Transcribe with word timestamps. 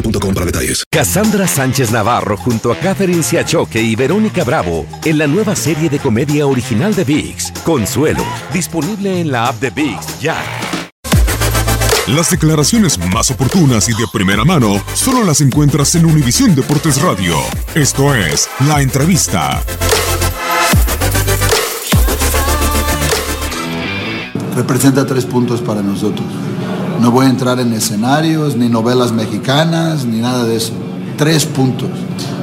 boostmobile.com 0.00 0.34
para 0.34 0.46
detalles. 0.46 0.84
Cassandra 0.90 1.46
Sánchez 1.46 1.90
Navarro 1.90 2.36
junto 2.36 2.72
a 2.72 2.76
Catherine 2.76 3.22
Siachoque 3.22 3.80
y 3.80 3.96
Verónica 3.96 4.44
Bravo 4.44 4.86
en 5.04 5.18
la 5.18 5.26
nueva 5.26 5.54
serie 5.54 5.88
de 5.88 5.98
comedia 5.98 6.46
original 6.46 6.94
de 6.94 7.04
VIX, 7.04 7.52
Consuelo, 7.64 8.24
disponible 8.52 9.20
en 9.20 9.30
la 9.30 9.48
app 9.48 9.60
de 9.60 9.70
VIX 9.70 10.20
ya. 10.20 10.36
Las 12.06 12.30
declaraciones 12.30 12.98
más 13.12 13.30
oportunas 13.30 13.88
y 13.88 13.92
de 13.92 14.06
primera 14.10 14.44
mano 14.44 14.82
solo 14.94 15.24
las 15.24 15.42
encuentras 15.42 15.94
en 15.94 16.06
Univisión 16.06 16.54
Deportes 16.54 17.02
Radio. 17.02 17.36
Esto 17.74 18.14
es 18.14 18.48
La 18.66 18.80
Entrevista. 18.80 19.62
Representa 24.56 25.06
tres 25.06 25.26
puntos 25.26 25.60
para 25.60 25.82
nosotros. 25.82 26.26
No 27.00 27.12
voy 27.12 27.26
a 27.26 27.28
entrar 27.28 27.60
en 27.60 27.72
escenarios, 27.72 28.56
ni 28.56 28.68
novelas 28.68 29.12
mexicanas, 29.12 30.04
ni 30.04 30.20
nada 30.20 30.44
de 30.44 30.56
eso. 30.56 30.72
Tres 31.16 31.46
puntos. 31.46 31.88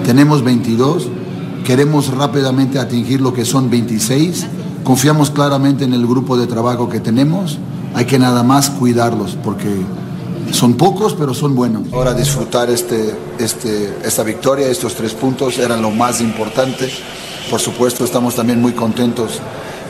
Tenemos 0.06 0.44
22. 0.44 1.08
Queremos 1.66 2.08
rápidamente 2.08 2.80
atingir 2.80 3.20
lo 3.20 3.34
que 3.34 3.44
son 3.44 3.70
26. 3.70 4.48
Confiamos 4.84 5.30
claramente 5.30 5.84
en 5.84 5.94
el 5.94 6.08
grupo 6.08 6.38
de 6.38 6.48
trabajo 6.48 6.88
que 6.88 7.02
tenemos. 7.02 7.58
Hay 7.96 8.06
que 8.06 8.18
nada 8.18 8.44
más 8.44 8.70
cuidarlos 8.70 9.38
porque 9.44 9.70
son 10.52 10.76
pocos, 10.76 11.16
pero 11.16 11.34
son 11.34 11.54
buenos. 11.54 11.92
Ahora 11.92 12.14
disfrutar 12.14 12.70
este, 12.70 13.14
este, 13.40 13.94
esta 14.06 14.24
victoria, 14.24 14.68
estos 14.68 14.96
tres 14.96 15.14
puntos 15.14 15.58
eran 15.58 15.82
lo 15.82 15.92
más 15.92 16.22
importante. 16.22 16.90
Por 17.52 17.60
supuesto, 17.60 18.06
estamos 18.06 18.36
también 18.36 18.62
muy 18.62 18.72
contentos 18.72 19.40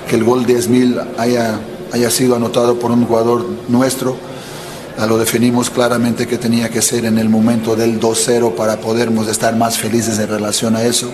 que 0.09 0.15
el 0.15 0.23
gol 0.23 0.45
10.000 0.45 1.19
haya, 1.19 1.59
haya 1.93 2.09
sido 2.09 2.35
anotado 2.35 2.79
por 2.79 2.91
un 2.91 3.05
jugador 3.05 3.45
nuestro 3.69 4.17
lo 5.05 5.17
definimos 5.17 5.69
claramente 5.69 6.25
que 6.25 6.37
tenía 6.37 6.69
que 6.69 6.81
ser 6.81 7.05
en 7.05 7.17
el 7.17 7.29
momento 7.29 7.75
del 7.75 7.99
2-0 7.99 8.55
para 8.55 8.77
podermos 8.77 9.27
estar 9.27 9.55
más 9.55 9.77
felices 9.77 10.17
en 10.19 10.29
relación 10.29 10.75
a 10.75 10.83
eso. 10.83 11.11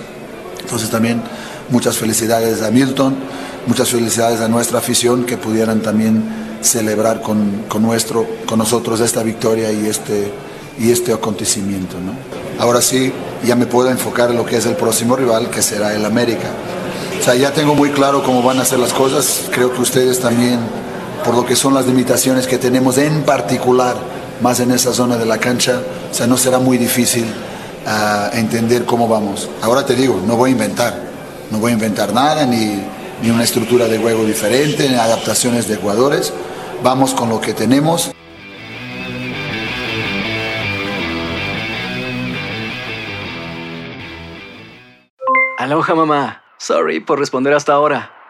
Entonces 0.62 0.90
también 0.90 1.22
muchas 1.70 1.98
felicidades 1.98 2.62
a 2.62 2.70
Milton, 2.70 3.16
muchas 3.66 3.90
felicidades 3.90 4.40
a 4.40 4.48
nuestra 4.48 4.78
afición 4.80 5.26
que 5.26 5.38
pudieran 5.38 5.82
también 5.82 6.24
celebrar 6.62 7.22
con, 7.22 7.64
con 7.68 7.82
nuestro, 7.82 8.28
con 8.46 8.60
nosotros 8.60 9.00
esta 9.00 9.24
victoria 9.24 9.72
y 9.72 9.88
este, 9.88 10.32
y 10.80 10.92
este 10.92 11.12
acontecimiento. 11.12 11.98
¿no? 12.00 12.14
Ahora 12.64 12.82
sí, 12.82 13.12
ya 13.44 13.56
me 13.56 13.66
puedo 13.66 13.90
enfocar 13.90 14.30
en 14.30 14.38
lo 14.38 14.46
que 14.46 14.58
es 14.58 14.66
el 14.68 14.76
próximo 14.76 15.16
rival, 15.16 15.50
que 15.50 15.64
será 15.64 15.96
el 15.96 16.06
América. 16.06 16.50
O 17.20 17.24
sea, 17.24 17.36
ya 17.36 17.52
tengo 17.52 17.76
muy 17.76 17.90
claro 17.90 18.24
cómo 18.24 18.44
van 18.44 18.60
a 18.60 18.66
ser 18.66 18.80
las 18.80 18.94
cosas, 18.94 19.44
creo 19.52 19.74
que 19.74 19.82
ustedes 19.82 20.20
también 20.20 20.60
por 21.24 21.36
lo 21.36 21.46
que 21.46 21.56
son 21.56 21.74
las 21.74 21.86
limitaciones 21.86 22.48
que 22.48 22.58
tenemos 22.58 22.98
en 22.98 23.24
particular, 23.24 23.96
más 24.42 24.60
en 24.60 24.72
esa 24.72 24.94
zona 24.94 25.18
de 25.18 25.26
la 25.26 25.38
cancha, 25.38 25.82
o 26.10 26.14
sea, 26.14 26.28
no 26.28 26.38
será 26.38 26.60
muy 26.60 26.78
difícil 26.78 27.26
uh, 27.26 28.36
entender 28.36 28.86
cómo 28.86 29.08
vamos. 29.08 29.50
Ahora 29.62 29.86
te 29.86 29.96
digo, 29.96 30.20
no 30.26 30.36
voy 30.36 30.50
a 30.50 30.54
inventar, 30.54 30.96
no 31.52 31.60
voy 31.60 31.72
a 31.72 31.74
inventar 31.76 32.14
nada, 32.14 32.46
ni, 32.46 32.84
ni 33.22 33.30
una 33.30 33.44
estructura 33.44 33.86
de 33.88 34.00
juego 34.00 34.26
diferente, 34.26 34.90
ni 34.90 34.96
adaptaciones 34.96 35.68
de 35.68 35.76
jugadores, 35.78 36.34
vamos 36.84 37.14
con 37.14 37.30
lo 37.30 37.40
que 37.40 37.54
tenemos. 37.54 38.12
Aloha 45.58 45.94
mamá, 45.94 46.42
sorry 46.58 47.00
por 47.00 47.20
responder 47.20 47.54
hasta 47.54 47.74
ahora. 47.74 48.21